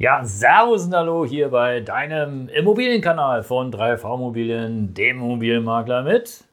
Ja, 0.00 0.24
Servus 0.24 0.86
und 0.86 0.94
Hallo 0.94 1.26
hier 1.26 1.50
bei 1.50 1.80
deinem 1.80 2.48
Immobilienkanal 2.48 3.42
von 3.42 3.70
3V 3.70 4.14
Immobilien, 4.14 4.94
dem 4.94 5.18
Immobilienmakler 5.18 6.04
mit 6.04 6.44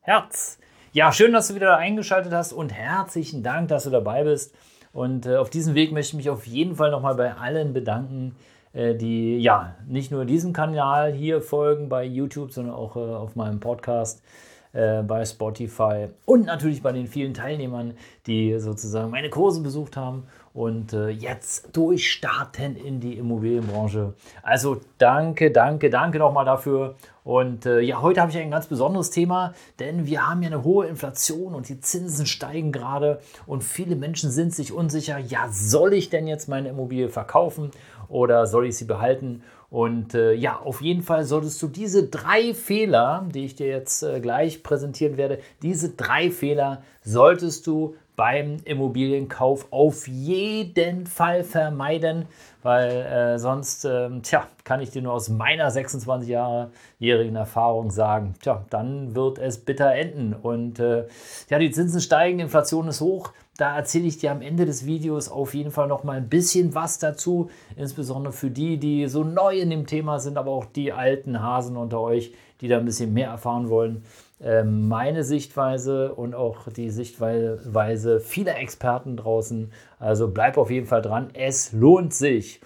Herz. 0.00 0.58
Ja, 0.92 1.12
schön, 1.12 1.32
dass 1.32 1.46
du 1.46 1.54
wieder 1.54 1.76
eingeschaltet 1.76 2.32
hast 2.32 2.52
und 2.52 2.72
herzlichen 2.72 3.44
Dank, 3.44 3.68
dass 3.68 3.84
du 3.84 3.90
dabei 3.90 4.24
bist. 4.24 4.52
Und 4.92 5.26
äh, 5.26 5.36
auf 5.36 5.48
diesem 5.48 5.76
Weg 5.76 5.92
möchte 5.92 6.16
ich 6.16 6.24
mich 6.24 6.28
auf 6.28 6.44
jeden 6.44 6.74
Fall 6.74 6.90
nochmal 6.90 7.14
bei 7.14 7.32
allen 7.34 7.72
bedanken, 7.72 8.34
äh, 8.72 8.96
die 8.96 9.38
ja 9.38 9.76
nicht 9.86 10.10
nur 10.10 10.24
diesem 10.24 10.52
Kanal 10.52 11.12
hier 11.12 11.40
folgen 11.40 11.88
bei 11.88 12.02
YouTube, 12.02 12.50
sondern 12.50 12.74
auch 12.74 12.96
äh, 12.96 12.98
auf 12.98 13.36
meinem 13.36 13.60
Podcast 13.60 14.24
äh, 14.72 15.02
bei 15.02 15.24
Spotify 15.24 16.08
und 16.24 16.46
natürlich 16.46 16.82
bei 16.82 16.92
den 16.92 17.06
vielen 17.06 17.34
Teilnehmern, 17.34 17.94
die 18.26 18.58
sozusagen 18.58 19.10
meine 19.10 19.30
Kurse 19.30 19.60
besucht 19.60 19.96
haben 19.96 20.24
und 20.54 20.92
äh, 20.92 21.08
jetzt 21.08 21.76
durchstarten 21.76 22.76
in 22.76 23.00
die 23.00 23.18
Immobilienbranche. 23.18 24.14
Also 24.42 24.80
danke, 24.98 25.50
danke, 25.50 25.90
danke 25.90 26.18
nochmal 26.18 26.44
dafür. 26.44 26.94
Und 27.24 27.66
äh, 27.66 27.80
ja, 27.80 28.02
heute 28.02 28.20
habe 28.20 28.30
ich 28.30 28.38
ein 28.38 28.50
ganz 28.50 28.66
besonderes 28.66 29.10
Thema, 29.10 29.54
denn 29.78 30.06
wir 30.06 30.28
haben 30.28 30.42
ja 30.42 30.48
eine 30.48 30.64
hohe 30.64 30.86
Inflation 30.86 31.54
und 31.54 31.68
die 31.68 31.80
Zinsen 31.80 32.26
steigen 32.26 32.72
gerade 32.72 33.20
und 33.46 33.62
viele 33.62 33.94
Menschen 33.94 34.30
sind 34.30 34.54
sich 34.54 34.72
unsicher, 34.72 35.18
ja, 35.18 35.48
soll 35.50 35.94
ich 35.94 36.10
denn 36.10 36.26
jetzt 36.26 36.48
meine 36.48 36.70
Immobilie 36.70 37.08
verkaufen 37.08 37.70
oder 38.08 38.46
soll 38.46 38.66
ich 38.66 38.76
sie 38.76 38.84
behalten? 38.84 39.42
Und 39.72 40.12
äh, 40.12 40.34
ja, 40.34 40.58
auf 40.58 40.82
jeden 40.82 41.00
Fall 41.00 41.24
solltest 41.24 41.62
du 41.62 41.66
diese 41.66 42.06
drei 42.06 42.52
Fehler, 42.52 43.26
die 43.34 43.46
ich 43.46 43.56
dir 43.56 43.68
jetzt 43.68 44.02
äh, 44.02 44.20
gleich 44.20 44.62
präsentieren 44.62 45.16
werde, 45.16 45.38
diese 45.62 45.88
drei 45.88 46.30
Fehler 46.30 46.82
solltest 47.02 47.66
du 47.66 47.94
beim 48.14 48.58
Immobilienkauf 48.66 49.68
auf 49.70 50.06
jeden 50.06 51.06
Fall 51.06 51.42
vermeiden, 51.42 52.26
weil 52.62 52.90
äh, 52.90 53.38
sonst, 53.38 53.86
äh, 53.86 54.10
tja, 54.20 54.46
kann 54.64 54.82
ich 54.82 54.90
dir 54.90 55.00
nur 55.00 55.14
aus 55.14 55.30
meiner 55.30 55.70
26-jährigen 55.70 57.36
Erfahrung 57.36 57.90
sagen, 57.90 58.34
tja, 58.42 58.66
dann 58.68 59.14
wird 59.14 59.38
es 59.38 59.56
bitter 59.56 59.94
enden. 59.94 60.34
Und 60.34 60.80
äh, 60.80 61.06
ja, 61.48 61.58
die 61.58 61.70
Zinsen 61.70 62.02
steigen, 62.02 62.40
Inflation 62.40 62.88
ist 62.88 63.00
hoch. 63.00 63.32
Da 63.62 63.76
erzähle 63.76 64.08
ich 64.08 64.18
dir 64.18 64.32
am 64.32 64.42
Ende 64.42 64.66
des 64.66 64.86
Videos 64.86 65.28
auf 65.28 65.54
jeden 65.54 65.70
Fall 65.70 65.86
noch 65.86 66.02
mal 66.02 66.16
ein 66.16 66.28
bisschen 66.28 66.74
was 66.74 66.98
dazu, 66.98 67.48
insbesondere 67.76 68.32
für 68.32 68.50
die, 68.50 68.76
die 68.76 69.06
so 69.06 69.22
neu 69.22 69.56
in 69.56 69.70
dem 69.70 69.86
Thema 69.86 70.18
sind, 70.18 70.36
aber 70.36 70.50
auch 70.50 70.64
die 70.64 70.92
alten 70.92 71.40
Hasen 71.40 71.76
unter 71.76 72.00
euch, 72.00 72.34
die 72.60 72.66
da 72.66 72.78
ein 72.78 72.84
bisschen 72.84 73.14
mehr 73.14 73.28
erfahren 73.28 73.68
wollen. 73.68 74.02
Ähm, 74.40 74.88
meine 74.88 75.22
Sichtweise 75.22 76.12
und 76.12 76.34
auch 76.34 76.72
die 76.72 76.90
Sichtweise 76.90 78.18
vieler 78.18 78.56
Experten 78.56 79.16
draußen. 79.16 79.70
Also 80.00 80.26
bleib 80.26 80.58
auf 80.58 80.68
jeden 80.68 80.88
Fall 80.88 81.02
dran. 81.02 81.28
Es 81.32 81.72
lohnt 81.72 82.14
sich. 82.14 82.60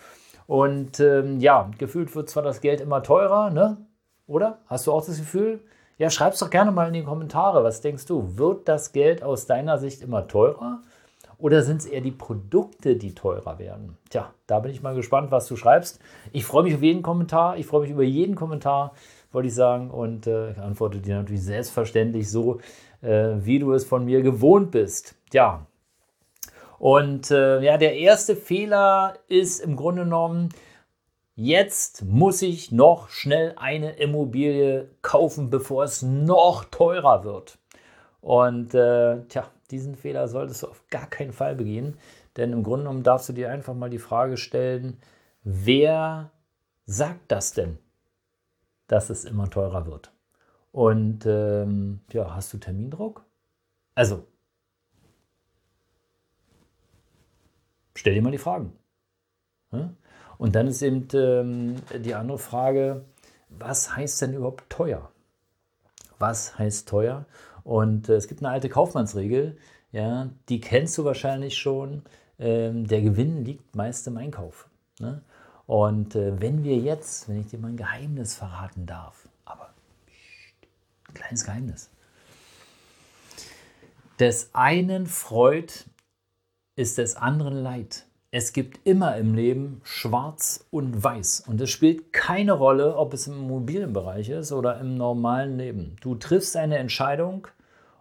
Und 0.46 0.98
ähm, 1.00 1.40
ja, 1.40 1.70
gefühlt 1.76 2.16
wird 2.16 2.30
zwar 2.30 2.42
das 2.42 2.62
Geld 2.62 2.80
immer 2.80 3.02
teurer, 3.02 3.50
ne? 3.50 3.76
Oder? 4.26 4.60
Hast 4.64 4.86
du 4.86 4.92
auch 4.92 5.04
das 5.04 5.18
Gefühl? 5.18 5.60
Ja, 5.98 6.10
schreib 6.10 6.34
es 6.34 6.40
doch 6.40 6.50
gerne 6.50 6.72
mal 6.72 6.88
in 6.88 6.94
die 6.94 7.04
Kommentare. 7.04 7.64
Was 7.64 7.80
denkst 7.80 8.06
du? 8.06 8.36
Wird 8.36 8.68
das 8.68 8.92
Geld 8.92 9.22
aus 9.22 9.46
deiner 9.46 9.78
Sicht 9.78 10.02
immer 10.02 10.28
teurer? 10.28 10.82
Oder 11.38 11.62
sind 11.62 11.78
es 11.78 11.86
eher 11.86 12.00
die 12.00 12.12
Produkte, 12.12 12.96
die 12.96 13.14
teurer 13.14 13.58
werden? 13.58 13.96
Tja, 14.10 14.32
da 14.46 14.58
bin 14.58 14.72
ich 14.72 14.82
mal 14.82 14.94
gespannt, 14.94 15.30
was 15.30 15.46
du 15.46 15.56
schreibst. 15.56 16.00
Ich 16.32 16.44
freue 16.44 16.62
mich 16.64 16.74
auf 16.74 16.82
jeden 16.82 17.02
Kommentar. 17.02 17.58
Ich 17.58 17.66
freue 17.66 17.82
mich 17.82 17.90
über 17.90 18.02
jeden 18.02 18.34
Kommentar 18.34 18.92
wollte 19.36 19.48
ich 19.48 19.54
sagen. 19.54 19.90
Und 19.90 20.26
äh, 20.26 20.52
ich 20.52 20.58
antworte 20.58 20.98
dir 20.98 21.16
natürlich 21.16 21.44
selbstverständlich 21.44 22.30
so, 22.30 22.58
äh, 23.02 23.34
wie 23.36 23.58
du 23.58 23.72
es 23.72 23.84
von 23.84 24.04
mir 24.04 24.22
gewohnt 24.22 24.72
bist. 24.72 25.14
Ja. 25.32 25.66
Und 26.78 27.30
äh, 27.30 27.60
ja, 27.60 27.76
der 27.76 27.96
erste 27.96 28.34
Fehler 28.34 29.14
ist 29.28 29.60
im 29.60 29.76
Grunde 29.76 30.04
genommen, 30.04 30.48
jetzt 31.36 32.04
muss 32.04 32.42
ich 32.42 32.72
noch 32.72 33.08
schnell 33.08 33.54
eine 33.56 33.92
Immobilie 33.92 34.90
kaufen, 35.02 35.48
bevor 35.50 35.84
es 35.84 36.02
noch 36.02 36.64
teurer 36.64 37.22
wird. 37.24 37.58
Und 38.20 38.74
äh, 38.74 39.22
tja, 39.28 39.48
diesen 39.70 39.94
Fehler 39.94 40.26
solltest 40.26 40.64
du 40.64 40.68
auf 40.68 40.82
gar 40.90 41.08
keinen 41.08 41.32
Fall 41.32 41.54
begehen, 41.54 41.96
denn 42.36 42.52
im 42.52 42.64
Grunde 42.64 42.84
genommen 42.84 43.04
darfst 43.04 43.28
du 43.28 43.32
dir 43.32 43.50
einfach 43.50 43.74
mal 43.74 43.90
die 43.90 43.98
Frage 43.98 44.36
stellen, 44.36 44.98
wer 45.44 46.32
sagt 46.86 47.30
das 47.30 47.52
denn? 47.52 47.78
dass 48.86 49.10
es 49.10 49.24
immer 49.24 49.48
teurer 49.50 49.86
wird. 49.86 50.12
Und 50.72 51.26
ähm, 51.26 52.00
ja, 52.12 52.34
hast 52.34 52.52
du 52.52 52.58
Termindruck? 52.58 53.24
Also, 53.94 54.26
stell 57.94 58.14
dir 58.14 58.22
mal 58.22 58.32
die 58.32 58.38
Fragen. 58.38 58.72
Und 60.38 60.54
dann 60.54 60.66
ist 60.66 60.82
eben 60.82 61.08
ähm, 61.14 61.76
die 62.04 62.14
andere 62.14 62.38
Frage, 62.38 63.04
was 63.48 63.96
heißt 63.96 64.22
denn 64.22 64.34
überhaupt 64.34 64.68
teuer? 64.68 65.10
Was 66.18 66.58
heißt 66.58 66.88
teuer? 66.88 67.26
Und 67.64 68.08
äh, 68.08 68.14
es 68.14 68.28
gibt 68.28 68.42
eine 68.42 68.50
alte 68.50 68.68
Kaufmannsregel, 68.68 69.56
ja, 69.92 70.28
die 70.48 70.60
kennst 70.60 70.98
du 70.98 71.04
wahrscheinlich 71.04 71.56
schon. 71.56 72.02
Ähm, 72.38 72.86
der 72.86 73.00
Gewinn 73.00 73.44
liegt 73.44 73.74
meist 73.74 74.06
im 74.06 74.16
Einkauf. 74.18 74.68
Ne? 74.98 75.22
Und 75.66 76.14
äh, 76.14 76.40
wenn 76.40 76.64
wir 76.64 76.76
jetzt, 76.76 77.28
wenn 77.28 77.40
ich 77.40 77.46
dir 77.46 77.58
mal 77.58 77.68
ein 77.68 77.76
Geheimnis 77.76 78.34
verraten 78.34 78.86
darf, 78.86 79.28
aber 79.44 79.70
ein 81.08 81.14
kleines 81.14 81.44
Geheimnis. 81.44 81.90
Des 84.18 84.50
einen 84.54 85.06
Freud 85.06 85.72
ist 86.76 86.98
des 86.98 87.16
anderen 87.16 87.62
Leid. 87.62 88.05
Es 88.38 88.52
gibt 88.52 88.86
immer 88.86 89.16
im 89.16 89.32
Leben 89.32 89.80
schwarz 89.82 90.66
und 90.70 91.02
weiß. 91.02 91.44
Und 91.48 91.58
es 91.58 91.70
spielt 91.70 92.12
keine 92.12 92.52
Rolle, 92.52 92.94
ob 92.94 93.14
es 93.14 93.26
im 93.28 93.32
Immobilienbereich 93.32 94.28
ist 94.28 94.52
oder 94.52 94.78
im 94.78 94.94
normalen 94.94 95.56
Leben. 95.56 95.96
Du 96.02 96.16
triffst 96.16 96.54
eine 96.54 96.76
Entscheidung 96.76 97.48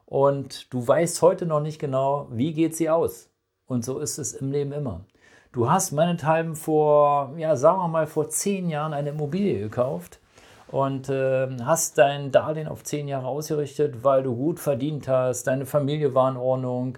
und 0.05 0.73
du 0.73 0.85
weißt 0.85 1.21
heute 1.21 1.45
noch 1.45 1.61
nicht 1.61 1.79
genau, 1.79 2.27
wie 2.31 2.51
geht 2.51 2.75
sie 2.75 2.89
aus. 2.89 3.29
Und 3.65 3.85
so 3.85 3.99
ist 3.99 4.17
es 4.17 4.33
im 4.33 4.51
Leben 4.51 4.73
immer. 4.73 5.05
Du 5.53 5.69
hast 5.69 5.93
meinethalben 5.93 6.57
vor, 6.57 7.33
ja, 7.37 7.55
sagen 7.55 7.79
wir 7.79 7.87
mal, 7.87 8.05
vor 8.05 8.27
zehn 8.27 8.69
Jahren 8.69 8.91
eine 8.91 9.11
Immobilie 9.11 9.61
gekauft 9.61 10.19
und 10.67 11.07
äh, 11.07 11.47
hast 11.63 11.97
dein 11.97 12.33
Darlehen 12.33 12.67
auf 12.67 12.83
zehn 12.83 13.07
Jahre 13.07 13.27
ausgerichtet, 13.27 14.03
weil 14.03 14.23
du 14.23 14.35
gut 14.35 14.59
verdient 14.59 15.07
hast, 15.07 15.43
deine 15.43 15.65
Familie 15.65 16.13
war 16.13 16.29
in 16.29 16.35
Ordnung, 16.35 16.97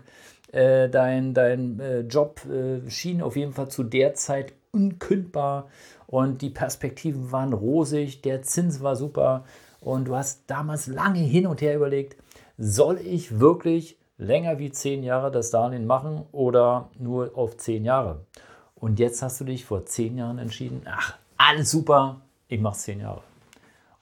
äh, 0.57 0.89
dein, 0.89 1.35
dein 1.35 1.79
äh, 1.79 1.99
Job 2.01 2.41
äh, 2.45 2.89
schien 2.89 3.21
auf 3.21 3.35
jeden 3.35 3.53
Fall 3.53 3.69
zu 3.69 3.83
der 3.83 4.15
Zeit 4.15 4.53
unkündbar 4.71 5.67
und 6.07 6.41
die 6.41 6.49
Perspektiven 6.49 7.31
waren 7.31 7.53
rosig, 7.53 8.21
der 8.23 8.41
Zins 8.41 8.81
war 8.81 8.95
super 8.95 9.45
und 9.81 10.07
du 10.07 10.15
hast 10.15 10.43
damals 10.47 10.87
lange 10.87 11.19
hin 11.19 11.45
und 11.45 11.61
her 11.61 11.75
überlegt, 11.75 12.17
soll 12.57 12.97
ich 12.97 13.39
wirklich 13.39 13.97
länger 14.17 14.57
wie 14.57 14.71
zehn 14.71 15.03
Jahre 15.03 15.29
das 15.29 15.51
Darlehen 15.51 15.85
machen 15.85 16.23
oder 16.31 16.89
nur 16.97 17.37
auf 17.37 17.57
zehn 17.57 17.85
Jahre? 17.85 18.25
Und 18.73 18.99
jetzt 18.99 19.21
hast 19.21 19.39
du 19.39 19.45
dich 19.45 19.63
vor 19.63 19.85
zehn 19.85 20.17
Jahren 20.17 20.39
entschieden, 20.39 20.81
ach, 20.85 21.17
alles 21.37 21.69
super, 21.69 22.21
ich 22.47 22.59
mache 22.59 22.77
zehn 22.77 23.01
Jahre. 23.01 23.21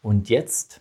Und 0.02 0.30
jetzt, 0.30 0.80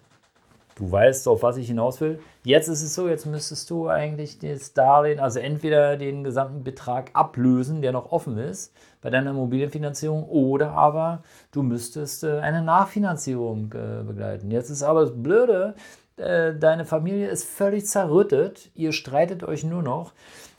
du 0.77 0.91
weißt, 0.91 1.29
auf 1.29 1.43
was 1.43 1.57
ich 1.57 1.69
hinaus 1.69 2.01
will, 2.01 2.19
jetzt 2.43 2.69
ist 2.69 2.83
es 2.83 2.95
so, 2.95 3.09
jetzt 3.09 3.27
müsstest 3.27 3.71
du 3.71 3.89
eigentlich 3.89 4.39
das 4.39 4.73
Darlehen, 4.73 5.21
also 5.21 5.39
entweder 5.39 5.97
den 5.97 6.25
gesamten 6.25 6.65
Betrag 6.65 7.11
ablösen, 7.13 7.83
der 7.83 7.93
noch 7.93 8.13
offen 8.13 8.39
ist 8.39 8.73
bei 9.01 9.11
deiner 9.11 9.31
Immobilienfinanzierung, 9.31 10.25
oder 10.25 10.73
aber 10.73 11.23
du 11.53 11.63
müsstest 11.63 12.25
äh, 12.25 12.39
eine 12.39 12.63
Nachfinanzierung 12.63 13.73
äh, 13.73 14.03
begleiten. 14.03 14.51
Jetzt 14.51 14.71
ist 14.71 14.83
aber 14.83 15.03
das 15.03 15.13
Blöde, 15.15 15.75
äh, 16.17 16.55
deine 16.55 16.85
Familie 16.85 17.29
ist 17.29 17.45
völlig 17.45 17.87
zerrüttet, 17.87 18.71
ihr 18.75 18.93
streitet 18.93 19.45
euch 19.45 19.65
nur 19.65 19.83
noch 19.83 20.13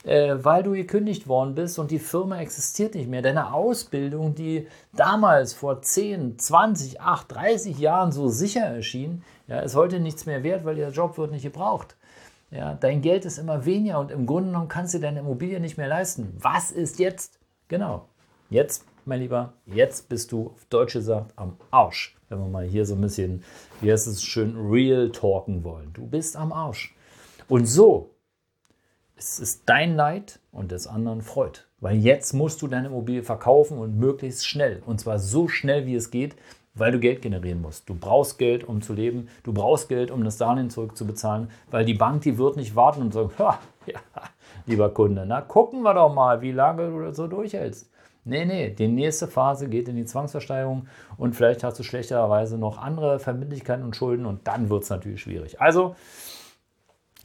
weil 0.08 0.62
du 0.62 0.70
gekündigt 0.70 1.26
worden 1.26 1.56
bist 1.56 1.80
und 1.80 1.90
die 1.90 1.98
Firma 1.98 2.38
existiert 2.38 2.94
nicht 2.94 3.08
mehr. 3.08 3.22
Deine 3.22 3.52
Ausbildung, 3.52 4.36
die 4.36 4.68
damals 4.92 5.52
vor 5.52 5.82
10, 5.82 6.38
20, 6.38 7.00
8, 7.00 7.32
30 7.34 7.76
Jahren 7.80 8.12
so 8.12 8.28
sicher 8.28 8.60
erschien, 8.60 9.24
ja, 9.48 9.60
ist 9.60 9.76
heute 9.76 10.00
nichts 10.00 10.26
mehr 10.26 10.42
wert, 10.42 10.64
weil 10.64 10.76
der 10.76 10.90
Job 10.90 11.18
wird 11.18 11.30
nicht 11.30 11.42
gebraucht. 11.42 11.96
Ja, 12.50 12.74
dein 12.74 13.02
Geld 13.02 13.24
ist 13.24 13.38
immer 13.38 13.64
weniger 13.64 13.98
und 13.98 14.10
im 14.10 14.26
Grunde 14.26 14.50
genommen 14.50 14.68
kannst 14.68 14.94
du 14.94 15.00
deine 15.00 15.20
Immobilie 15.20 15.60
nicht 15.60 15.76
mehr 15.76 15.88
leisten. 15.88 16.36
Was 16.38 16.70
ist 16.70 16.98
jetzt? 16.98 17.38
Genau. 17.68 18.08
Jetzt 18.50 18.84
mein 19.04 19.20
Lieber, 19.20 19.52
jetzt 19.66 20.08
bist 20.08 20.32
du 20.32 20.48
auf 20.48 20.64
Deutsch 20.66 20.94
gesagt 20.94 21.32
am 21.36 21.56
Arsch. 21.70 22.16
Wenn 22.28 22.38
wir 22.38 22.48
mal 22.48 22.66
hier 22.66 22.84
so 22.84 22.94
ein 22.94 23.00
bisschen, 23.00 23.44
wie 23.80 23.92
heißt 23.92 24.08
es 24.08 24.22
schön, 24.22 24.56
real 24.68 25.10
talken 25.10 25.62
wollen. 25.62 25.92
Du 25.92 26.06
bist 26.06 26.36
am 26.36 26.52
Arsch. 26.52 26.94
Und 27.48 27.66
so, 27.66 28.10
es 29.16 29.38
ist 29.38 29.62
dein 29.66 29.94
Leid 29.94 30.40
und 30.50 30.72
des 30.72 30.86
anderen 30.86 31.22
Freud. 31.22 31.60
Weil 31.78 31.96
jetzt 31.96 32.32
musst 32.32 32.62
du 32.62 32.68
deine 32.68 32.88
Immobilie 32.88 33.22
verkaufen 33.22 33.78
und 33.78 33.96
möglichst 33.96 34.46
schnell. 34.46 34.82
Und 34.86 35.00
zwar 35.00 35.18
so 35.18 35.46
schnell, 35.46 35.86
wie 35.86 35.94
es 35.94 36.10
geht, 36.10 36.34
weil 36.76 36.92
du 36.92 37.00
Geld 37.00 37.22
generieren 37.22 37.60
musst. 37.60 37.88
Du 37.88 37.94
brauchst 37.94 38.38
Geld, 38.38 38.64
um 38.64 38.82
zu 38.82 38.92
leben. 38.92 39.28
Du 39.42 39.52
brauchst 39.52 39.88
Geld, 39.88 40.10
um 40.10 40.22
das 40.24 40.36
Darlehen 40.36 40.70
zurückzubezahlen, 40.70 41.48
weil 41.70 41.84
die 41.84 41.94
Bank, 41.94 42.22
die 42.22 42.38
wird 42.38 42.56
nicht 42.56 42.76
warten 42.76 43.02
und 43.02 43.12
sagen, 43.12 43.30
ja, 43.86 44.00
lieber 44.66 44.90
Kunde, 44.90 45.24
na 45.26 45.40
gucken 45.40 45.82
wir 45.82 45.94
doch 45.94 46.14
mal, 46.14 46.40
wie 46.42 46.52
lange 46.52 46.88
du 46.88 47.00
das 47.00 47.16
so 47.16 47.26
durchhältst. 47.26 47.90
Nee, 48.28 48.44
nee, 48.44 48.70
die 48.70 48.88
nächste 48.88 49.28
Phase 49.28 49.68
geht 49.68 49.88
in 49.88 49.94
die 49.94 50.04
Zwangsversteigerung 50.04 50.88
und 51.16 51.36
vielleicht 51.36 51.62
hast 51.62 51.78
du 51.78 51.84
schlechterweise 51.84 52.58
noch 52.58 52.76
andere 52.76 53.20
Verbindlichkeiten 53.20 53.84
und 53.84 53.94
Schulden 53.94 54.26
und 54.26 54.48
dann 54.48 54.68
wird 54.68 54.82
es 54.82 54.90
natürlich 54.90 55.20
schwierig. 55.20 55.60
Also 55.60 55.94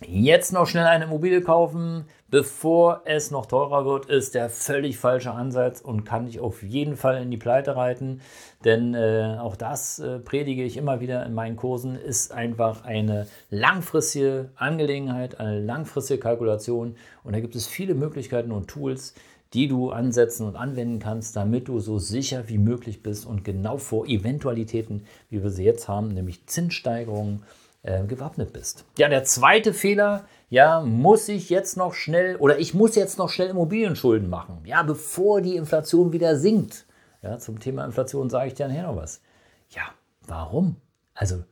jetzt 0.07 0.53
noch 0.53 0.67
schnell 0.67 0.85
eine 0.85 1.05
Immobilie 1.05 1.41
kaufen, 1.41 2.05
bevor 2.29 3.01
es 3.05 3.31
noch 3.31 3.45
teurer 3.45 3.85
wird, 3.85 4.05
ist 4.05 4.35
der 4.35 4.49
völlig 4.49 4.97
falsche 4.97 5.31
Ansatz 5.31 5.81
und 5.81 6.05
kann 6.05 6.25
dich 6.25 6.39
auf 6.39 6.63
jeden 6.63 6.95
Fall 6.95 7.21
in 7.21 7.31
die 7.31 7.37
Pleite 7.37 7.75
reiten. 7.75 8.21
Denn 8.65 8.93
äh, 8.93 9.37
auch 9.39 9.55
das 9.55 9.99
äh, 9.99 10.19
predige 10.19 10.63
ich 10.63 10.77
immer 10.77 10.99
wieder 10.99 11.25
in 11.25 11.33
meinen 11.33 11.55
Kursen, 11.55 11.95
ist 11.95 12.31
einfach 12.31 12.83
eine 12.83 13.27
langfristige 13.49 14.49
Angelegenheit, 14.55 15.39
eine 15.39 15.59
langfristige 15.59 16.19
Kalkulation. 16.19 16.95
Und 17.23 17.33
da 17.33 17.39
gibt 17.39 17.55
es 17.55 17.67
viele 17.67 17.93
Möglichkeiten 17.93 18.51
und 18.51 18.67
Tools, 18.67 19.13
die 19.53 19.67
du 19.67 19.91
ansetzen 19.91 20.47
und 20.47 20.55
anwenden 20.55 20.99
kannst, 20.99 21.35
damit 21.35 21.67
du 21.67 21.79
so 21.79 21.99
sicher 21.99 22.47
wie 22.47 22.57
möglich 22.57 23.03
bist 23.03 23.25
und 23.25 23.43
genau 23.43 23.77
vor 23.77 24.05
Eventualitäten, 24.07 25.03
wie 25.29 25.43
wir 25.43 25.49
sie 25.49 25.65
jetzt 25.65 25.89
haben, 25.89 26.07
nämlich 26.07 26.47
Zinssteigerungen, 26.47 27.43
äh, 27.83 28.03
gewappnet 28.05 28.53
bist. 28.53 28.85
Ja, 28.97 29.09
der 29.09 29.23
zweite 29.23 29.73
Fehler, 29.73 30.25
ja, 30.49 30.81
muss 30.81 31.27
ich 31.29 31.49
jetzt 31.49 31.77
noch 31.77 31.93
schnell 31.93 32.35
oder 32.35 32.59
ich 32.59 32.73
muss 32.73 32.95
jetzt 32.95 33.17
noch 33.17 33.29
schnell 33.29 33.49
Immobilienschulden 33.49 34.29
machen, 34.29 34.61
ja, 34.65 34.83
bevor 34.83 35.41
die 35.41 35.55
Inflation 35.55 36.11
wieder 36.11 36.37
sinkt. 36.37 36.85
Ja, 37.21 37.37
zum 37.37 37.59
Thema 37.59 37.85
Inflation 37.85 38.29
sage 38.29 38.47
ich 38.47 38.53
dir 38.55 38.67
nachher 38.67 38.83
noch 38.83 38.95
was. 38.95 39.21
Ja, 39.69 39.83
warum? 40.27 40.75
Also, 41.13 41.43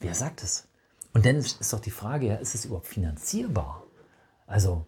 wer 0.00 0.14
sagt 0.14 0.42
es? 0.42 0.68
Und 1.12 1.26
dann 1.26 1.36
ist 1.36 1.72
doch 1.72 1.80
die 1.80 1.90
Frage, 1.90 2.26
ja, 2.26 2.34
ist 2.36 2.54
es 2.54 2.64
überhaupt 2.64 2.86
finanzierbar? 2.86 3.84
Also, 4.46 4.86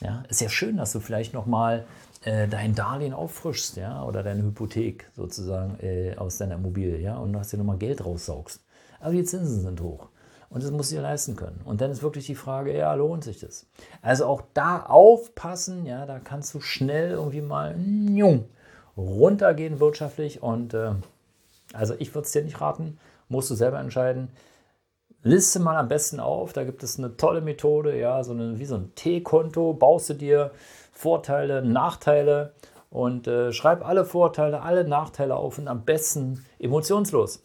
ja, 0.00 0.22
ist 0.28 0.40
ja 0.40 0.48
schön, 0.48 0.78
dass 0.78 0.92
du 0.92 1.00
vielleicht 1.00 1.34
nochmal 1.34 1.86
äh, 2.24 2.48
dein 2.48 2.74
Darlehen 2.74 3.12
auffrischst, 3.12 3.76
ja, 3.76 4.02
oder 4.04 4.22
deine 4.22 4.42
Hypothek 4.42 5.10
sozusagen 5.14 5.78
äh, 5.80 6.16
aus 6.16 6.38
deiner 6.38 6.54
Immobilie, 6.54 6.98
ja, 6.98 7.18
und 7.18 7.36
hast 7.36 7.52
dir 7.52 7.58
nochmal 7.58 7.78
Geld 7.78 8.04
raussaugst. 8.04 8.62
Aber 9.00 9.12
die 9.12 9.24
Zinsen 9.24 9.62
sind 9.62 9.80
hoch. 9.80 10.08
Und 10.50 10.64
das 10.64 10.72
musst 10.72 10.90
du 10.90 10.96
dir 10.96 11.02
leisten 11.02 11.36
können. 11.36 11.60
Und 11.64 11.80
dann 11.80 11.92
ist 11.92 12.02
wirklich 12.02 12.26
die 12.26 12.34
Frage, 12.34 12.76
ja, 12.76 12.92
lohnt 12.94 13.22
sich 13.22 13.38
das? 13.38 13.66
Also 14.02 14.26
auch 14.26 14.42
da 14.52 14.82
aufpassen, 14.82 15.86
ja, 15.86 16.06
da 16.06 16.18
kannst 16.18 16.52
du 16.54 16.60
schnell 16.60 17.12
irgendwie 17.12 17.40
mal 17.40 17.76
runtergehen 18.96 19.78
wirtschaftlich. 19.78 20.42
Und 20.42 20.74
äh, 20.74 20.92
also 21.72 21.94
ich 21.98 22.14
würde 22.14 22.26
es 22.26 22.32
dir 22.32 22.42
nicht 22.42 22.60
raten, 22.60 22.98
musst 23.28 23.48
du 23.48 23.54
selber 23.54 23.78
entscheiden. 23.78 24.28
Liste 25.22 25.60
mal 25.60 25.76
am 25.76 25.88
besten 25.88 26.18
auf, 26.18 26.52
da 26.52 26.64
gibt 26.64 26.82
es 26.82 26.98
eine 26.98 27.16
tolle 27.16 27.42
Methode, 27.42 27.98
ja, 27.98 28.24
so 28.24 28.32
eine, 28.32 28.58
wie 28.58 28.64
so 28.64 28.76
ein 28.76 28.92
T-Konto, 28.94 29.74
baust 29.74 30.10
du 30.10 30.14
dir 30.14 30.50
Vorteile, 30.92 31.62
Nachteile 31.62 32.54
und 32.90 33.26
äh, 33.26 33.52
schreib 33.52 33.86
alle 33.86 34.04
Vorteile, 34.04 34.62
alle 34.62 34.86
Nachteile 34.86 35.36
auf 35.36 35.58
und 35.58 35.68
am 35.68 35.84
besten 35.84 36.44
emotionslos. 36.58 37.42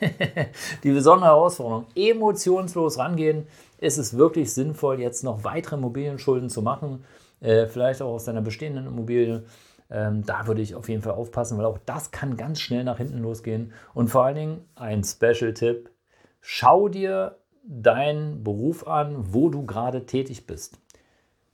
Die 0.82 0.90
besondere 0.90 1.30
Herausforderung, 1.30 1.86
emotionslos 1.94 2.98
rangehen, 2.98 3.46
ist 3.78 3.98
es 3.98 4.16
wirklich 4.16 4.52
sinnvoll, 4.52 5.00
jetzt 5.00 5.22
noch 5.22 5.44
weitere 5.44 5.76
Immobilienschulden 5.76 6.48
zu 6.48 6.62
machen, 6.62 7.04
äh, 7.40 7.66
vielleicht 7.66 8.02
auch 8.02 8.14
aus 8.14 8.24
deiner 8.24 8.42
bestehenden 8.42 8.86
Immobilie. 8.86 9.44
Ähm, 9.90 10.24
da 10.26 10.46
würde 10.46 10.62
ich 10.62 10.74
auf 10.74 10.88
jeden 10.88 11.02
Fall 11.02 11.12
aufpassen, 11.12 11.58
weil 11.58 11.66
auch 11.66 11.78
das 11.78 12.10
kann 12.10 12.36
ganz 12.36 12.60
schnell 12.60 12.82
nach 12.82 12.96
hinten 12.96 13.18
losgehen. 13.18 13.72
Und 13.94 14.08
vor 14.08 14.24
allen 14.24 14.34
Dingen 14.34 14.64
ein 14.74 15.04
Special-Tipp, 15.04 15.90
Schau 16.48 16.86
dir 16.86 17.40
deinen 17.64 18.44
Beruf 18.44 18.86
an, 18.86 19.34
wo 19.34 19.48
du 19.48 19.66
gerade 19.66 20.06
tätig 20.06 20.46
bist. 20.46 20.78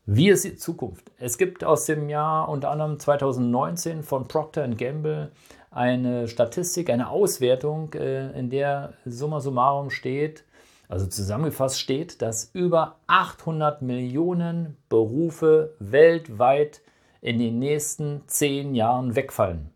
Wie 0.04 0.30
ist 0.30 0.44
die 0.44 0.56
Zukunft? 0.56 1.12
Es 1.18 1.38
gibt 1.38 1.62
aus 1.62 1.86
dem 1.86 2.08
Jahr 2.08 2.48
unter 2.48 2.70
anderem 2.70 2.98
2019 2.98 4.02
von 4.02 4.26
Procter 4.26 4.66
Gamble 4.66 5.30
eine 5.70 6.26
Statistik, 6.26 6.90
eine 6.90 7.08
Auswertung, 7.08 7.92
äh, 7.94 8.36
in 8.36 8.50
der 8.50 8.94
summa 9.04 9.38
summarum 9.38 9.90
steht, 9.90 10.42
also 10.88 11.06
zusammengefasst 11.06 11.78
steht, 11.78 12.20
dass 12.20 12.50
über 12.52 12.96
800 13.06 13.82
Millionen 13.82 14.76
Berufe 14.88 15.76
weltweit 15.78 16.82
in 17.20 17.38
den 17.38 17.60
nächsten 17.60 18.22
zehn 18.26 18.74
Jahren 18.74 19.14
wegfallen. 19.14 19.70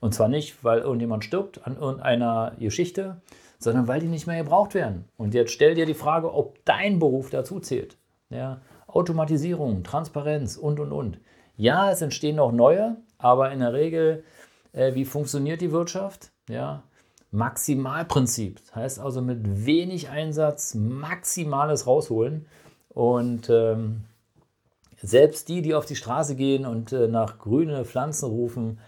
Und 0.00 0.12
zwar 0.12 0.28
nicht, 0.28 0.62
weil 0.62 0.80
irgendjemand 0.80 1.24
stirbt 1.24 1.66
an 1.66 1.78
irgendeiner 1.78 2.52
Geschichte, 2.58 3.22
sondern 3.58 3.88
weil 3.88 4.00
die 4.00 4.08
nicht 4.08 4.26
mehr 4.26 4.44
gebraucht 4.44 4.74
werden. 4.74 5.06
Und 5.16 5.32
jetzt 5.32 5.52
stell 5.52 5.74
dir 5.74 5.86
die 5.86 5.94
Frage, 5.94 6.34
ob 6.34 6.62
dein 6.66 6.98
Beruf 6.98 7.30
dazu 7.30 7.60
zählt. 7.60 7.96
Ja, 8.28 8.60
Automatisierung, 8.92 9.82
Transparenz 9.82 10.56
und, 10.56 10.80
und, 10.80 10.92
und. 10.92 11.18
Ja, 11.56 11.90
es 11.90 12.02
entstehen 12.02 12.38
auch 12.38 12.52
neue, 12.52 12.96
aber 13.18 13.52
in 13.52 13.60
der 13.60 13.72
Regel, 13.72 14.24
äh, 14.72 14.94
wie 14.94 15.04
funktioniert 15.04 15.60
die 15.60 15.72
Wirtschaft? 15.72 16.30
Ja, 16.48 16.82
Maximalprinzip. 17.30 18.60
Heißt 18.74 18.98
also 18.98 19.22
mit 19.22 19.66
wenig 19.66 20.10
Einsatz 20.10 20.74
Maximales 20.74 21.86
rausholen. 21.86 22.46
Und 22.90 23.48
ähm, 23.48 24.04
selbst 25.00 25.48
die, 25.48 25.62
die 25.62 25.74
auf 25.74 25.86
die 25.86 25.96
Straße 25.96 26.36
gehen 26.36 26.66
und 26.66 26.92
äh, 26.92 27.08
nach 27.08 27.38
grüne 27.38 27.84
Pflanzen 27.84 28.28
rufen, 28.28 28.78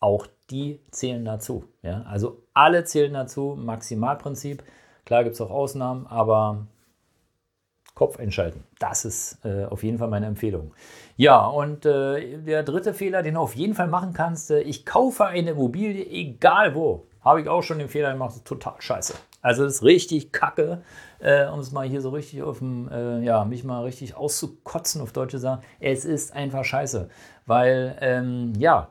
auch 0.00 0.26
die 0.50 0.80
zählen 0.90 1.24
dazu. 1.24 1.64
Ja? 1.82 2.02
Also 2.02 2.42
alle 2.52 2.84
zählen 2.84 3.14
dazu, 3.14 3.56
Maximalprinzip. 3.58 4.62
Klar 5.06 5.24
gibt 5.24 5.34
es 5.34 5.40
auch 5.40 5.50
Ausnahmen, 5.50 6.06
aber 6.06 6.66
Kopf 7.94 8.18
einschalten. 8.18 8.64
Das 8.78 9.04
ist 9.04 9.44
äh, 9.44 9.64
auf 9.66 9.82
jeden 9.82 9.98
Fall 9.98 10.08
meine 10.08 10.26
Empfehlung. 10.26 10.72
Ja, 11.16 11.46
und 11.46 11.86
äh, 11.86 12.38
der 12.38 12.62
dritte 12.62 12.92
Fehler, 12.92 13.22
den 13.22 13.34
du 13.34 13.40
auf 13.40 13.54
jeden 13.54 13.74
Fall 13.74 13.88
machen 13.88 14.12
kannst, 14.12 14.50
äh, 14.50 14.60
ich 14.60 14.84
kaufe 14.84 15.26
eine 15.26 15.50
Immobilie, 15.50 16.04
egal 16.06 16.74
wo. 16.74 17.06
Habe 17.20 17.40
ich 17.40 17.48
auch 17.48 17.62
schon 17.62 17.78
den 17.78 17.88
Fehler 17.88 18.12
gemacht, 18.12 18.44
total 18.44 18.74
scheiße. 18.78 19.14
Also 19.40 19.64
das 19.64 19.76
ist 19.76 19.82
richtig 19.82 20.32
kacke, 20.32 20.82
äh, 21.20 21.46
um 21.46 21.60
es 21.60 21.72
mal 21.72 21.86
hier 21.86 22.00
so 22.00 22.10
richtig 22.10 22.42
auf 22.42 22.58
dem, 22.58 22.88
äh, 22.90 23.20
ja, 23.20 23.44
mich 23.44 23.64
mal 23.64 23.84
richtig 23.84 24.16
auszukotzen 24.16 25.00
auf 25.00 25.12
Deutsche 25.12 25.38
sagen. 25.38 25.62
Es 25.80 26.04
ist 26.04 26.34
einfach 26.34 26.64
scheiße, 26.64 27.08
weil, 27.46 27.96
ähm, 28.00 28.52
ja, 28.58 28.90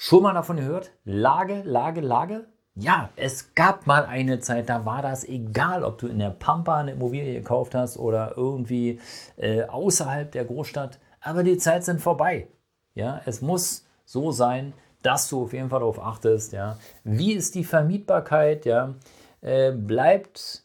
Schon 0.00 0.22
mal 0.22 0.32
davon 0.32 0.58
gehört? 0.58 0.92
Lage, 1.04 1.62
Lage, 1.64 2.00
Lage? 2.00 2.46
Ja, 2.80 3.10
es 3.16 3.54
gab 3.56 3.88
mal 3.88 4.06
eine 4.06 4.38
Zeit, 4.38 4.68
da 4.68 4.84
war 4.84 5.02
das 5.02 5.24
egal, 5.24 5.82
ob 5.82 5.98
du 5.98 6.06
in 6.06 6.20
der 6.20 6.30
Pampa 6.30 6.78
eine 6.78 6.92
Immobilie 6.92 7.34
gekauft 7.34 7.74
hast 7.74 7.96
oder 7.96 8.34
irgendwie 8.36 9.00
äh, 9.36 9.64
außerhalb 9.64 10.30
der 10.30 10.44
Großstadt. 10.44 11.00
Aber 11.20 11.42
die 11.42 11.58
Zeit 11.58 11.82
sind 11.82 12.00
vorbei. 12.00 12.46
Ja, 12.94 13.20
es 13.26 13.42
muss 13.42 13.84
so 14.04 14.30
sein, 14.30 14.74
dass 15.02 15.28
du 15.28 15.42
auf 15.42 15.52
jeden 15.52 15.70
Fall 15.70 15.80
darauf 15.80 15.98
achtest. 15.98 16.52
Ja, 16.52 16.78
wie 17.02 17.32
ist 17.32 17.56
die 17.56 17.64
Vermietbarkeit? 17.64 18.64
Ja, 18.64 18.94
äh, 19.40 19.72
bleibt 19.72 20.64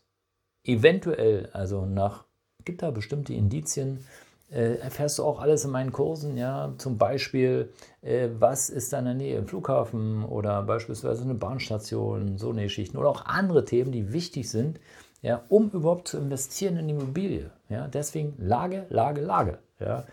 eventuell, 0.64 1.50
also 1.52 1.88
nach 1.88 2.26
gibt 2.64 2.84
da 2.84 2.92
bestimmte 2.92 3.34
Indizien, 3.34 4.06
äh, 4.54 4.76
erfährst 4.76 5.18
du 5.18 5.24
auch 5.24 5.40
alles 5.40 5.66
in 5.66 5.72
meinen 5.72 5.92
Kursen, 5.92 6.38
ja, 6.38 6.74
zum 6.78 6.98
Beispiel, 6.98 7.72
äh, 8.02 8.30
was 8.38 8.70
ist 8.70 8.94
da 8.94 9.00
in 9.00 9.06
der 9.06 9.14
Nähe, 9.16 9.38
im 9.38 9.48
Flughafen 9.48 10.24
oder 10.24 10.62
beispielsweise 10.62 11.24
eine 11.24 11.34
Bahnstation, 11.34 12.38
so 12.38 12.52
eine 12.52 12.64
Geschichten 12.64 12.98
oder 12.98 13.10
auch 13.10 13.26
andere 13.26 13.66
Themen, 13.66 13.92
die 13.92 14.14
wichtig 14.14 14.50
sind, 14.50 14.80
ja, 15.22 15.42
um 15.50 15.72
überhaupt 15.72 16.08
zu 16.08 16.18
investieren 16.18 16.78
in 16.78 16.88
die 16.88 16.94
Immobilie. 16.94 17.50
Ja, 17.70 17.88
deswegen 17.88 18.36
Lage, 18.38 18.86
Lage, 18.90 19.22
Lage. 19.22 19.60
Ja. 19.80 20.06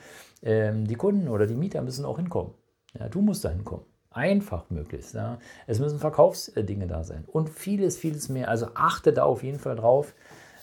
Ähm, 0.42 0.86
die 0.86 0.94
Kunden 0.94 1.28
oder 1.28 1.46
die 1.46 1.54
Mieter 1.54 1.82
müssen 1.82 2.04
auch 2.04 2.16
hinkommen. 2.16 2.54
Ja, 2.98 3.08
du 3.08 3.20
musst 3.20 3.44
da 3.44 3.50
hinkommen. 3.50 3.84
Einfach 4.12 4.70
möglichst. 4.70 5.14
Ja. 5.14 5.38
Es 5.66 5.78
müssen 5.80 5.98
Verkaufsdinge 5.98 6.86
da 6.86 7.04
sein 7.04 7.24
und 7.26 7.50
vieles, 7.50 7.96
vieles 7.96 8.28
mehr. 8.28 8.48
Also 8.48 8.68
achte 8.74 9.12
da 9.12 9.24
auf 9.24 9.42
jeden 9.42 9.58
Fall 9.58 9.76
drauf. 9.76 10.14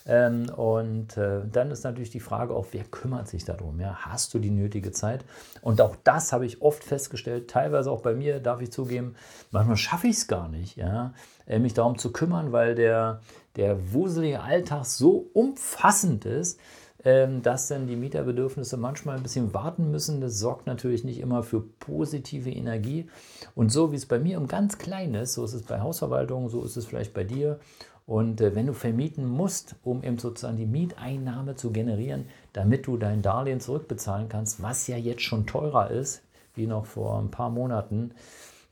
Ähm, 0.08 0.50
und 0.56 1.18
äh, 1.18 1.42
dann 1.52 1.70
ist 1.70 1.84
natürlich 1.84 2.10
die 2.10 2.22
Frage 2.22 2.56
auch, 2.56 2.68
wer 2.72 2.86
kümmert 2.86 3.28
sich 3.28 3.44
darum? 3.44 3.80
Ja? 3.80 3.98
Hast 4.06 4.34
du 4.34 4.40
die 4.40 4.50
nötige 4.50 4.92
Zeit? 4.92 5.26
Und 5.62 5.82
auch 5.82 5.98
das 6.04 6.32
habe 6.32 6.46
ich 6.46 6.62
oft 6.62 6.84
festgestellt, 6.84 7.50
teilweise 7.50 7.92
auch 7.92 8.02
bei 8.02 8.14
mir, 8.14 8.40
darf 8.40 8.62
ich 8.62 8.72
zugeben, 8.72 9.16
manchmal 9.52 9.78
schaffe 9.78 10.08
ich 10.08 10.16
es 10.16 10.28
gar 10.28 10.48
nicht, 10.48 10.78
ja? 10.78 11.14
Äh, 11.46 11.60
mich 11.60 11.74
darum 11.74 11.98
zu 11.98 12.14
kümmern, 12.14 12.54
weil 12.54 12.74
der, 12.76 13.22
der 13.58 13.94
wuselige 13.94 14.42
Alltag 14.42 14.86
so 14.86 15.30
umfassend 15.34 16.26
ist, 16.26 16.60
ähm, 17.04 17.42
dass 17.42 17.68
dann 17.68 17.88
die 17.88 17.96
Mieterbedürfnisse 17.96 18.78
manchmal 18.78 19.18
ein 19.18 19.24
bisschen 19.24 19.54
warten 19.54 19.92
müssen. 19.92 20.22
Das 20.22 20.40
sorgt 20.40 20.68
natürlich 20.68 21.04
nicht 21.04 21.20
immer 21.20 21.44
für 21.44 21.62
positive 21.62 22.50
Energie. 22.50 23.10
Und 23.56 23.72
so 23.72 23.92
wie 23.92 23.98
es 23.98 24.06
bei 24.06 24.20
mir 24.20 24.40
um 24.40 24.48
ganz 24.48 24.78
klein 24.78 25.14
ist, 25.14 25.34
so 25.34 25.44
ist 25.44 25.54
es 25.54 25.64
bei 25.64 25.80
Hausverwaltung, 25.80 26.50
so 26.50 26.64
ist 26.64 26.76
es 26.78 26.86
vielleicht 26.86 27.14
bei 27.14 27.24
dir. 27.24 27.60
Und 28.08 28.40
äh, 28.40 28.56
wenn 28.56 28.66
du 28.66 28.74
vermieten 28.74 29.28
musst, 29.28 29.76
um 29.84 30.02
eben 30.02 30.18
sozusagen 30.18 30.56
die 30.56 30.66
Mieteinnahme 30.66 31.56
zu 31.56 31.72
generieren, 31.72 32.26
damit 32.54 32.88
du 32.88 32.96
dein 32.98 33.22
Darlehen 33.22 33.60
zurückbezahlen 33.60 34.30
kannst, 34.30 34.64
was 34.64 34.88
ja 34.88 34.96
jetzt 34.96 35.22
schon 35.22 35.46
teurer 35.46 35.92
ist, 35.92 36.24
wie 36.56 36.68
noch 36.68 36.86
vor 36.86 37.20
ein 37.20 37.30
paar 37.30 37.50
Monaten, 37.50 38.12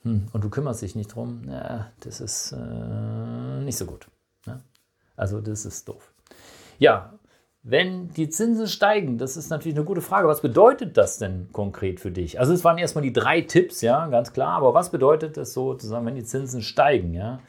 hm, 0.04 0.27
und 0.32 0.44
du 0.44 0.50
kümmerst 0.50 0.82
dich 0.82 0.96
nicht 0.96 1.13
drum, 1.13 1.42
na, 1.46 1.92
das 2.00 2.22
ist 2.22 2.54
äh, 2.54 3.62
nicht 3.62 3.77
so 3.77 3.86
gut. 3.86 4.08
Ne? 4.46 4.62
Also 5.18 5.42
das 5.42 5.65
ist 5.65 5.89
doof. 5.89 6.13
Ja, 6.80 7.20
wenn 7.62 8.10
die 8.10 8.30
Zinsen 8.30 8.68
steigen, 8.68 9.18
das 9.18 9.36
ist 9.36 9.50
natürlich 9.50 9.75
eine 9.75 9.86
gute 9.86 10.01
Frage. 10.01 10.30
Was 10.30 10.42
bedeutet 10.42 10.96
das 10.96 11.18
denn 11.18 11.50
konkret 11.51 12.00
für 12.00 12.12
dich? 12.12 12.39
Also 12.39 12.54
es 12.54 12.63
waren 12.63 12.77
erstmal 12.77 13.01
die 13.01 13.12
drei 13.12 13.42
Tipps, 13.42 13.82
ja, 13.82 14.08
ganz 14.08 14.32
klar. 14.32 14.54
Aber 14.54 14.74
was 14.74 14.92
bedeutet 14.92 15.36
das 15.36 15.54
sozusagen, 15.54 16.06
wenn 16.06 16.15
die 16.15 16.24
Zinsen 16.24 16.62
steigen? 16.62 17.13
Ja, 17.13 17.39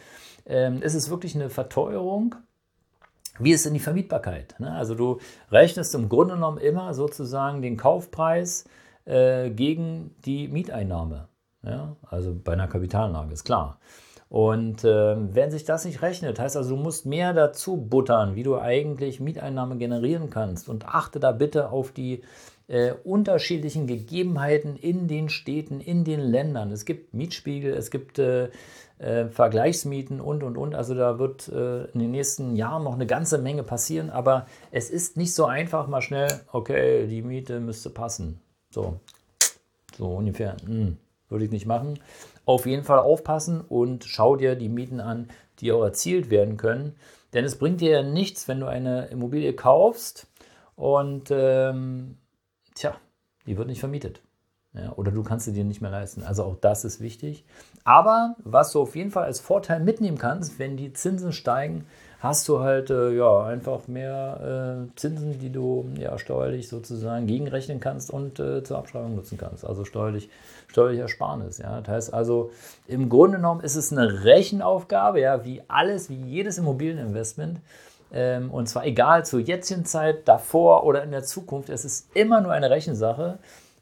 ähm, 0.46 0.82
ist 0.82 0.94
es 0.94 1.10
wirklich 1.10 1.34
eine 1.34 1.50
Verteuerung? 1.50 2.34
Wie 3.38 3.52
ist 3.52 3.66
denn 3.66 3.74
die 3.74 3.80
Vermietbarkeit? 3.80 4.54
Ne? 4.58 4.72
Also 4.72 4.94
du 4.94 5.18
rechnest 5.50 5.94
im 5.94 6.08
Grunde 6.08 6.34
genommen 6.34 6.58
immer 6.58 6.94
sozusagen 6.94 7.62
den 7.62 7.76
Kaufpreis 7.76 8.64
äh, 9.04 9.50
gegen 9.50 10.14
die 10.24 10.48
Mieteinnahme. 10.48 11.28
Ja? 11.62 11.96
Also 12.08 12.34
bei 12.42 12.52
einer 12.52 12.68
Kapitalanlage 12.68 13.32
ist 13.32 13.44
klar. 13.44 13.78
Und 14.28 14.82
äh, 14.82 15.16
wenn 15.34 15.50
sich 15.50 15.64
das 15.64 15.84
nicht 15.84 16.02
rechnet, 16.02 16.40
heißt 16.40 16.56
also, 16.56 16.74
du 16.74 16.82
musst 16.82 17.06
mehr 17.06 17.32
dazu 17.32 17.76
buttern, 17.76 18.34
wie 18.34 18.42
du 18.42 18.58
eigentlich 18.58 19.20
Mieteinnahme 19.20 19.76
generieren 19.76 20.30
kannst. 20.30 20.68
Und 20.68 20.86
achte 20.86 21.20
da 21.20 21.30
bitte 21.30 21.70
auf 21.70 21.92
die 21.92 22.22
äh, 22.68 22.92
unterschiedlichen 23.04 23.86
Gegebenheiten 23.86 24.76
in 24.76 25.08
den 25.08 25.28
Städten, 25.28 25.80
in 25.80 26.04
den 26.04 26.20
Ländern. 26.20 26.70
Es 26.70 26.84
gibt 26.84 27.14
Mietspiegel, 27.14 27.72
es 27.72 27.90
gibt 27.90 28.18
äh, 28.18 28.48
äh 28.98 29.28
Vergleichsmieten 29.28 30.20
und, 30.20 30.42
und, 30.42 30.56
und. 30.56 30.74
Also 30.74 30.94
da 30.94 31.18
wird 31.18 31.48
äh, 31.48 31.84
in 31.86 32.00
den 32.00 32.10
nächsten 32.10 32.56
Jahren 32.56 32.84
noch 32.84 32.94
eine 32.94 33.06
ganze 33.06 33.38
Menge 33.38 33.62
passieren. 33.62 34.10
Aber 34.10 34.46
es 34.70 34.90
ist 34.90 35.16
nicht 35.16 35.34
so 35.34 35.46
einfach, 35.46 35.86
mal 35.86 36.02
schnell, 36.02 36.28
okay, 36.52 37.06
die 37.06 37.22
Miete 37.22 37.60
müsste 37.60 37.90
passen. 37.90 38.40
So, 38.70 39.00
so 39.96 40.06
ungefähr. 40.06 40.56
Hm, 40.66 40.96
würde 41.28 41.44
ich 41.44 41.50
nicht 41.50 41.66
machen 41.66 41.98
auf 42.46 42.64
jeden 42.64 42.84
Fall 42.84 43.00
aufpassen 43.00 43.60
und 43.60 44.04
schau 44.04 44.36
dir 44.36 44.54
die 44.54 44.70
Mieten 44.70 45.00
an, 45.00 45.28
die 45.58 45.72
auch 45.72 45.82
erzielt 45.82 46.30
werden 46.30 46.56
können. 46.56 46.94
Denn 47.34 47.44
es 47.44 47.58
bringt 47.58 47.80
dir 47.80 47.90
ja 47.90 48.02
nichts, 48.02 48.48
wenn 48.48 48.60
du 48.60 48.66
eine 48.66 49.06
Immobilie 49.06 49.52
kaufst 49.52 50.28
und 50.76 51.28
ähm, 51.30 52.16
tja, 52.76 52.94
die 53.46 53.58
wird 53.58 53.66
nicht 53.66 53.80
vermietet. 53.80 54.22
Ja, 54.72 54.92
oder 54.96 55.10
du 55.10 55.22
kannst 55.22 55.46
sie 55.46 55.52
dir 55.52 55.64
nicht 55.64 55.80
mehr 55.80 55.90
leisten. 55.90 56.22
Also 56.22 56.44
auch 56.44 56.56
das 56.56 56.84
ist 56.84 57.00
wichtig. 57.00 57.46
Aber 57.84 58.36
was 58.44 58.72
du 58.72 58.82
auf 58.82 58.94
jeden 58.94 59.10
Fall 59.10 59.24
als 59.24 59.40
Vorteil 59.40 59.80
mitnehmen 59.80 60.18
kannst, 60.18 60.58
wenn 60.58 60.76
die 60.76 60.92
Zinsen 60.92 61.32
steigen, 61.32 61.86
hast 62.20 62.46
du 62.48 62.60
halt 62.60 62.90
äh, 62.90 63.10
ja, 63.12 63.44
einfach 63.44 63.88
mehr 63.88 64.88
äh, 64.90 64.96
Zinsen, 64.96 65.38
die 65.38 65.50
du 65.50 65.88
ja, 65.98 66.18
steuerlich 66.18 66.68
sozusagen 66.68 67.26
gegenrechnen 67.26 67.80
kannst 67.80 68.10
und 68.10 68.38
äh, 68.38 68.62
zur 68.64 68.76
Abschreibung 68.76 69.14
nutzen 69.14 69.38
kannst. 69.38 69.64
Also 69.64 69.86
steuerlich, 69.86 70.28
steuerlich 70.66 71.00
Ersparnis. 71.00 71.56
Ja. 71.56 71.80
Das 71.80 71.94
heißt 71.94 72.14
also, 72.14 72.50
im 72.86 73.08
Grunde 73.08 73.38
genommen 73.38 73.62
ist 73.62 73.76
es 73.76 73.92
eine 73.92 74.24
Rechenaufgabe, 74.24 75.20
ja, 75.20 75.42
wie 75.46 75.62
alles, 75.68 76.10
wie 76.10 76.20
jedes 76.20 76.58
Immobilieninvestment. 76.58 77.60
Ähm, 78.12 78.50
und 78.50 78.68
zwar 78.68 78.86
egal 78.86 79.24
zur 79.24 79.40
jetzigen 79.40 79.84
Zeit, 79.84 80.28
davor 80.28 80.84
oder 80.84 81.02
in 81.02 81.10
der 81.10 81.24
Zukunft. 81.24 81.68
Es 81.68 81.84
ist 81.84 82.14
immer 82.14 82.40
nur 82.40 82.52
eine 82.52 82.70
Rechensache. 82.70 83.38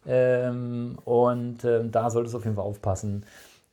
Ähm, 0.07 0.99
und 1.05 1.65
ähm, 1.65 1.91
da 1.91 2.11
solltest 2.11 2.35
du 2.35 2.39
auf 2.39 2.45
jeden 2.45 2.57
Fall 2.57 2.65
aufpassen, 2.65 3.25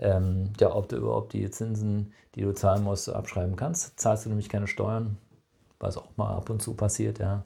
ja, 0.04 0.74
ob 0.74 0.90
du 0.90 0.96
überhaupt 0.96 1.34
die 1.34 1.48
Zinsen, 1.52 2.12
die 2.34 2.42
du 2.42 2.54
zahlen 2.54 2.84
musst, 2.84 3.08
abschreiben 3.08 3.56
kannst. 3.56 4.00
Zahlst 4.00 4.26
du 4.26 4.30
nämlich 4.30 4.50
keine 4.50 4.66
Steuern, 4.66 5.20
was 5.80 5.96
auch 5.96 6.08
mal 6.16 6.36
ab 6.36 6.50
und 6.50 6.60
zu 6.60 6.74
passiert, 6.74 7.20
ja, 7.20 7.44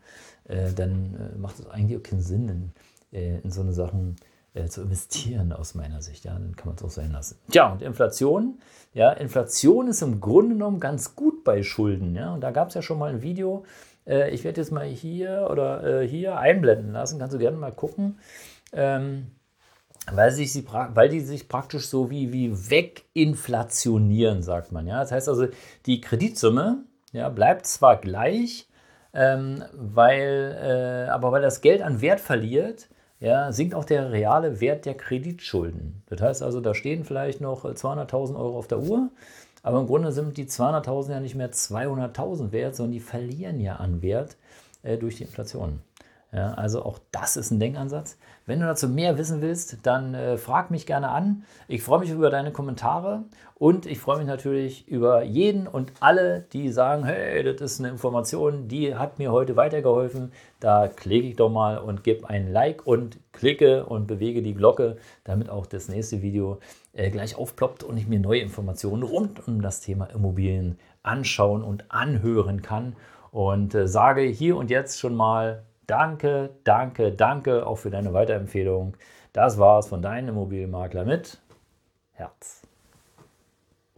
äh, 0.48 0.72
dann 0.74 1.16
äh, 1.16 1.38
macht 1.38 1.60
es 1.60 1.68
eigentlich 1.68 2.00
auch 2.00 2.04
keinen 2.04 2.22
Sinn, 2.22 2.48
in, 3.12 3.20
äh, 3.20 3.40
in 3.40 3.52
so 3.52 3.60
eine 3.60 3.74
Sachen 3.74 4.16
zu 4.70 4.84
investieren, 4.84 5.52
aus 5.52 5.76
meiner 5.76 6.02
Sicht. 6.02 6.24
Ja, 6.24 6.32
dann 6.32 6.56
kann 6.56 6.68
man 6.68 6.78
es 6.78 6.84
auch 6.84 6.90
sein 6.90 7.12
lassen. 7.12 7.38
Tja, 7.52 7.74
und 7.74 7.82
Inflation. 7.82 8.58
Ja, 8.96 9.12
Inflation 9.12 9.90
ist 9.90 10.02
im 10.02 10.22
Grunde 10.22 10.56
genommen 10.56 10.80
ganz 10.80 11.16
gut 11.18 11.44
bei 11.44 11.64
Schulden. 11.64 12.16
Ja, 12.16 12.34
und 12.34 12.40
da 12.40 12.52
gab 12.52 12.70
es 12.70 12.76
ja 12.76 12.82
schon 12.82 12.98
mal 12.98 13.10
ein 13.10 13.22
Video. 13.22 13.66
Äh, 14.08 14.32
ich 14.32 14.46
werde 14.46 14.62
jetzt 14.62 14.72
mal 14.72 14.86
hier 14.86 15.50
oder 15.52 15.84
äh, 15.84 16.08
hier 16.08 16.38
einblenden 16.38 16.94
lassen. 16.94 17.20
Kannst 17.20 17.34
du 17.34 17.38
gerne 17.38 17.58
mal 17.58 17.74
gucken. 17.74 18.20
Ähm, 18.72 19.32
weil, 20.10 20.32
sich 20.32 20.54
sie, 20.54 20.66
weil 20.70 21.10
die 21.10 21.20
sich 21.20 21.50
praktisch 21.50 21.90
so 21.90 22.10
wie, 22.10 22.32
wie 22.32 22.54
weginflationieren, 22.54 24.44
sagt 24.44 24.72
man. 24.72 24.88
Ja? 24.88 25.02
Das 25.02 25.12
heißt 25.12 25.28
also, 25.28 25.48
die 25.86 26.00
Kreditsumme 26.00 26.86
ja, 27.12 27.28
bleibt 27.28 27.66
zwar 27.66 27.98
gleich, 27.98 28.70
ähm, 29.14 29.62
weil, 29.74 30.58
äh, 31.08 31.10
aber 31.10 31.34
weil 31.34 31.42
das 31.42 31.60
Geld 31.60 31.82
an 31.82 32.00
Wert 32.00 32.22
verliert, 32.22 32.88
ja, 33.20 33.52
sinkt 33.52 33.74
auch 33.76 33.86
der 33.86 34.12
reale 34.12 34.60
Wert 34.60 34.86
der 34.86 34.96
Kreditschulden. 34.96 36.04
Das 36.08 36.22
heißt 36.22 36.44
also, 36.44 36.62
da 36.62 36.74
stehen 36.74 37.06
vielleicht 37.06 37.42
noch 37.42 37.66
200.000 37.66 38.36
Euro 38.36 38.58
auf 38.58 38.68
der 38.68 38.80
Uhr, 38.80 39.10
aber 39.64 39.80
im 39.80 39.88
Grunde 39.88 40.12
sind 40.12 40.38
die 40.38 40.46
200.000 40.46 41.12
ja 41.12 41.20
nicht 41.20 41.36
mehr 41.36 41.52
200.000 41.52 42.52
wert, 42.52 42.76
sondern 42.76 42.94
die 42.94 43.00
verlieren 43.00 43.60
ja 43.60 43.78
an 43.78 44.02
Wert 44.02 44.36
äh, 44.84 44.98
durch 44.98 45.18
die 45.18 45.24
Inflation. 45.24 45.80
Ja, 46.36 46.54
also 46.56 46.84
auch 46.84 47.00
das 47.14 47.38
ist 47.38 47.52
ein 47.52 47.62
Denkansatz. 47.62 48.18
Wenn 48.46 48.60
du 48.60 48.66
dazu 48.66 48.90
mehr 48.90 49.18
wissen 49.18 49.42
willst, 49.42 49.78
dann 49.84 50.14
äh, 50.14 50.38
frag 50.38 50.70
mich 50.70 50.86
gerne 50.86 51.08
an. 51.08 51.46
Ich 51.70 51.82
freue 51.82 52.02
mich 52.02 52.10
über 52.10 52.30
deine 52.30 52.52
Kommentare 52.52 53.24
und 53.54 53.86
ich 53.86 54.00
freue 54.00 54.18
mich 54.18 54.28
natürlich 54.28 54.86
über 54.90 55.24
jeden 55.24 55.66
und 55.66 55.94
alle, 56.02 56.42
die 56.52 56.74
sagen, 56.74 57.06
hey, 57.06 57.42
das 57.42 57.62
ist 57.62 57.80
eine 57.80 57.88
Information, 57.88 58.68
die 58.68 58.96
hat 58.96 59.18
mir 59.18 59.32
heute 59.32 59.56
weitergeholfen. 59.56 60.34
Da 60.60 60.90
klicke 60.90 61.26
ich 61.30 61.38
doch 61.38 61.50
mal 61.50 61.78
und 61.78 62.04
gebe 62.04 62.30
ein 62.30 62.52
Like 62.52 62.86
und 62.86 63.18
klicke 63.32 63.86
und 63.86 64.06
bewege 64.06 64.42
die 64.42 64.56
Glocke, 64.56 64.98
damit 65.24 65.50
auch 65.50 65.66
das 65.66 65.88
nächste 65.88 66.22
Video 66.22 66.60
äh, 66.92 67.12
gleich 67.12 67.38
aufploppt 67.38 67.82
und 67.84 67.96
ich 67.96 68.10
mir 68.10 68.20
neue 68.20 68.42
Informationen 68.42 69.04
rund 69.04 69.48
um 69.48 69.62
das 69.62 69.80
Thema 69.80 70.08
Immobilien 70.08 70.80
anschauen 71.02 71.64
und 71.64 71.86
anhören 71.88 72.62
kann. 72.62 72.98
Und 73.32 73.74
äh, 73.74 73.88
sage 73.88 74.24
hier 74.24 74.58
und 74.58 74.70
jetzt 74.70 75.00
schon 75.00 75.16
mal 75.16 75.64
Danke, 75.88 76.56
danke, 76.64 77.12
danke 77.12 77.66
auch 77.66 77.76
für 77.78 77.90
deine 77.92 78.14
Weiterempfehlung. 78.14 78.98
Das 79.34 79.58
war's 79.58 79.88
von 79.88 80.02
deinem 80.02 80.30
Immobilienmakler 80.30 81.06
mit 81.06 81.40
Herz. 82.14 82.65